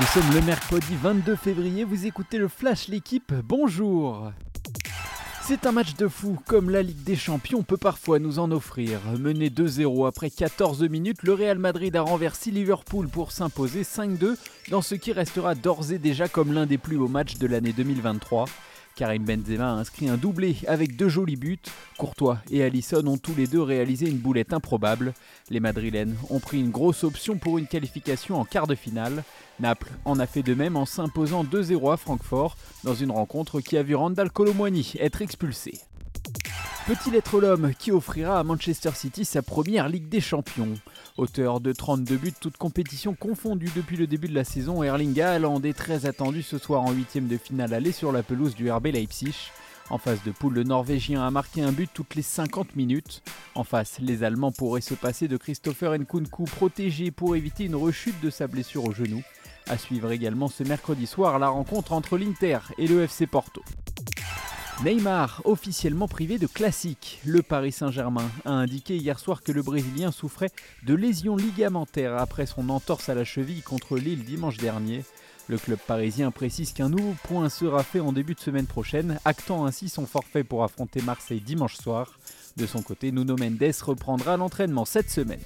Nous 0.00 0.06
sommes 0.06 0.32
le 0.32 0.40
mercredi 0.40 0.96
22 1.02 1.36
février, 1.36 1.84
vous 1.84 2.06
écoutez 2.06 2.38
le 2.38 2.48
Flash 2.48 2.88
l'équipe, 2.88 3.34
bonjour 3.44 4.32
c'est 5.42 5.66
un 5.66 5.72
match 5.72 5.96
de 5.96 6.06
fou, 6.06 6.38
comme 6.46 6.70
la 6.70 6.80
Ligue 6.80 7.02
des 7.02 7.16
Champions 7.16 7.64
peut 7.64 7.76
parfois 7.76 8.20
nous 8.20 8.38
en 8.38 8.52
offrir. 8.52 9.00
Mené 9.18 9.48
2-0 9.48 10.06
après 10.06 10.30
14 10.30 10.88
minutes, 10.88 11.24
le 11.24 11.32
Real 11.32 11.58
Madrid 11.58 11.96
a 11.96 12.02
renversé 12.02 12.52
Liverpool 12.52 13.08
pour 13.08 13.32
s'imposer 13.32 13.82
5-2 13.82 14.36
dans 14.70 14.80
ce 14.80 14.94
qui 14.94 15.12
restera 15.12 15.56
d'ores 15.56 15.90
et 15.90 15.98
déjà 15.98 16.28
comme 16.28 16.52
l'un 16.52 16.66
des 16.66 16.78
plus 16.78 16.98
hauts 16.98 17.08
matchs 17.08 17.38
de 17.38 17.48
l'année 17.48 17.72
2023. 17.72 18.44
Karim 18.96 19.24
Benzema 19.24 19.72
a 19.72 19.76
inscrit 19.76 20.08
un 20.08 20.16
doublé 20.16 20.56
avec 20.66 20.96
deux 20.96 21.08
jolis 21.08 21.36
buts. 21.36 21.58
Courtois 21.98 22.38
et 22.50 22.62
Allison 22.62 23.06
ont 23.06 23.18
tous 23.18 23.34
les 23.34 23.46
deux 23.46 23.62
réalisé 23.62 24.08
une 24.08 24.18
boulette 24.18 24.52
improbable. 24.52 25.14
Les 25.48 25.60
Madrilènes 25.60 26.16
ont 26.28 26.40
pris 26.40 26.60
une 26.60 26.70
grosse 26.70 27.04
option 27.04 27.38
pour 27.38 27.58
une 27.58 27.66
qualification 27.66 28.40
en 28.40 28.44
quart 28.44 28.66
de 28.66 28.74
finale. 28.74 29.24
Naples 29.58 29.90
en 30.04 30.18
a 30.18 30.26
fait 30.26 30.42
de 30.42 30.54
même 30.54 30.76
en 30.76 30.86
s'imposant 30.86 31.44
2-0 31.44 31.92
à 31.92 31.96
Francfort 31.96 32.56
dans 32.84 32.94
une 32.94 33.10
rencontre 33.10 33.60
qui 33.60 33.76
a 33.76 33.82
vu 33.82 33.94
Randall 33.94 34.30
Colomwani 34.30 34.94
être 34.98 35.22
expulsé. 35.22 35.80
Peut-il 36.90 37.14
être 37.14 37.40
l'homme 37.40 37.72
qui 37.78 37.92
offrira 37.92 38.40
à 38.40 38.42
Manchester 38.42 38.90
City 38.96 39.24
sa 39.24 39.42
première 39.42 39.88
Ligue 39.88 40.08
des 40.08 40.20
Champions 40.20 40.74
Auteur 41.18 41.60
de 41.60 41.72
32 41.72 42.16
buts, 42.16 42.32
toutes 42.40 42.56
compétitions 42.56 43.14
confondues 43.14 43.70
depuis 43.76 43.96
le 43.96 44.08
début 44.08 44.26
de 44.26 44.34
la 44.34 44.42
saison, 44.42 44.82
Erling 44.82 45.20
Haaland 45.20 45.62
est 45.62 45.78
très 45.78 46.06
attendu 46.06 46.42
ce 46.42 46.58
soir 46.58 46.82
en 46.82 46.90
huitième 46.90 47.28
de 47.28 47.36
finale 47.36 47.74
aller 47.74 47.92
sur 47.92 48.10
la 48.10 48.24
pelouse 48.24 48.56
du 48.56 48.72
RB 48.72 48.86
Leipzig. 48.86 49.52
En 49.88 49.98
face 49.98 50.24
de 50.24 50.32
poule, 50.32 50.54
le 50.54 50.64
Norvégien 50.64 51.24
a 51.24 51.30
marqué 51.30 51.62
un 51.62 51.70
but 51.70 51.88
toutes 51.94 52.16
les 52.16 52.22
50 52.22 52.74
minutes. 52.74 53.22
En 53.54 53.62
face, 53.62 54.00
les 54.00 54.24
Allemands 54.24 54.50
pourraient 54.50 54.80
se 54.80 54.94
passer 54.94 55.28
de 55.28 55.36
Christopher 55.36 55.96
Nkunku, 55.96 56.42
protégé 56.42 57.12
pour 57.12 57.36
éviter 57.36 57.66
une 57.66 57.76
rechute 57.76 58.20
de 58.20 58.30
sa 58.30 58.48
blessure 58.48 58.86
au 58.86 58.90
genou. 58.90 59.22
À 59.68 59.78
suivre 59.78 60.10
également 60.10 60.48
ce 60.48 60.64
mercredi 60.64 61.06
soir 61.06 61.38
la 61.38 61.50
rencontre 61.50 61.92
entre 61.92 62.18
l'Inter 62.18 62.58
et 62.78 62.88
le 62.88 63.04
FC 63.04 63.28
Porto. 63.28 63.62
Neymar, 64.84 65.42
officiellement 65.44 66.08
privé 66.08 66.38
de 66.38 66.46
classique. 66.46 67.20
Le 67.26 67.42
Paris 67.42 67.70
Saint-Germain 67.72 68.30
a 68.46 68.52
indiqué 68.52 68.96
hier 68.96 69.18
soir 69.18 69.42
que 69.42 69.52
le 69.52 69.62
Brésilien 69.62 70.10
souffrait 70.10 70.52
de 70.84 70.94
lésions 70.94 71.36
ligamentaires 71.36 72.16
après 72.16 72.46
son 72.46 72.70
entorse 72.70 73.10
à 73.10 73.14
la 73.14 73.24
cheville 73.24 73.60
contre 73.60 73.98
Lille 73.98 74.24
dimanche 74.24 74.56
dernier. 74.56 75.04
Le 75.48 75.58
club 75.58 75.78
parisien 75.86 76.30
précise 76.30 76.72
qu'un 76.72 76.88
nouveau 76.88 77.14
point 77.24 77.50
sera 77.50 77.82
fait 77.82 78.00
en 78.00 78.14
début 78.14 78.34
de 78.34 78.40
semaine 78.40 78.66
prochaine, 78.66 79.18
actant 79.26 79.66
ainsi 79.66 79.90
son 79.90 80.06
forfait 80.06 80.44
pour 80.44 80.64
affronter 80.64 81.02
Marseille 81.02 81.42
dimanche 81.42 81.76
soir. 81.76 82.18
De 82.56 82.64
son 82.64 82.80
côté, 82.80 83.12
Nuno 83.12 83.36
Mendes 83.36 83.74
reprendra 83.82 84.38
l'entraînement 84.38 84.86
cette 84.86 85.10
semaine. 85.10 85.40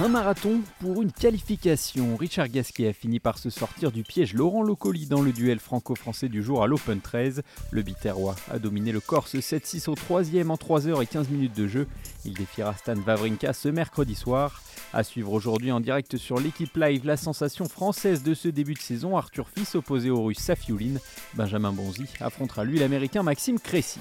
Un 0.00 0.08
marathon 0.08 0.60
pour 0.80 1.02
une 1.02 1.12
qualification. 1.12 2.16
Richard 2.16 2.48
Gasquet 2.48 2.88
a 2.88 2.92
fini 2.92 3.20
par 3.20 3.38
se 3.38 3.48
sortir 3.48 3.92
du 3.92 4.02
piège 4.02 4.34
Laurent 4.34 4.64
Locoli 4.64 5.06
dans 5.06 5.22
le 5.22 5.30
duel 5.30 5.60
franco-français 5.60 6.28
du 6.28 6.42
jour 6.42 6.64
à 6.64 6.66
l'Open 6.66 7.00
13. 7.00 7.42
Le 7.70 7.82
Biterrois 7.82 8.34
a 8.50 8.58
dominé 8.58 8.90
le 8.90 8.98
Corse 8.98 9.36
7-6 9.36 9.88
au 9.88 9.94
3 9.94 10.22
en 10.22 10.56
3h15 10.56 11.28
minutes 11.30 11.56
de 11.56 11.68
jeu. 11.68 11.86
Il 12.24 12.34
défiera 12.34 12.74
Stan 12.74 12.96
Wawrinka 12.96 13.52
ce 13.52 13.68
mercredi 13.68 14.16
soir. 14.16 14.62
À 14.92 15.04
suivre 15.04 15.32
aujourd'hui 15.32 15.70
en 15.70 15.78
direct 15.78 16.16
sur 16.16 16.40
l'équipe 16.40 16.76
live 16.76 17.06
la 17.06 17.16
sensation 17.16 17.68
française 17.68 18.24
de 18.24 18.34
ce 18.34 18.48
début 18.48 18.74
de 18.74 18.80
saison, 18.80 19.16
Arthur 19.16 19.48
Fils 19.48 19.76
opposé 19.76 20.10
au 20.10 20.24
russe 20.24 20.38
Safiulin. 20.38 20.98
Benjamin 21.34 21.70
Bonzi 21.70 22.08
affrontera 22.18 22.64
lui 22.64 22.80
l'américain 22.80 23.22
Maxime 23.22 23.60
Cressy. 23.60 24.00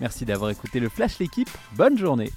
Merci 0.00 0.24
d'avoir 0.24 0.50
écouté 0.50 0.80
le 0.80 0.88
Flash 0.88 1.18
l'équipe, 1.18 1.50
bonne 1.76 1.98
journée 1.98 2.32